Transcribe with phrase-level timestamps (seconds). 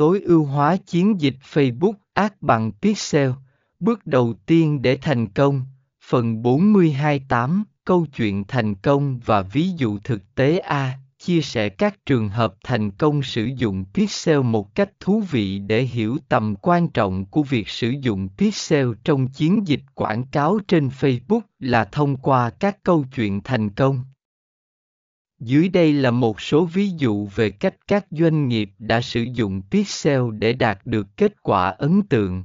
[0.00, 3.30] tối ưu hóa chiến dịch Facebook Ads bằng Pixel.
[3.80, 5.62] Bước đầu tiên để thành công.
[6.04, 7.64] Phần 428.
[7.84, 12.54] Câu chuyện thành công và ví dụ thực tế A, chia sẻ các trường hợp
[12.64, 17.42] thành công sử dụng Pixel một cách thú vị để hiểu tầm quan trọng của
[17.42, 22.82] việc sử dụng Pixel trong chiến dịch quảng cáo trên Facebook là thông qua các
[22.82, 24.04] câu chuyện thành công.
[25.40, 29.62] Dưới đây là một số ví dụ về cách các doanh nghiệp đã sử dụng
[29.70, 32.44] Pixel để đạt được kết quả ấn tượng.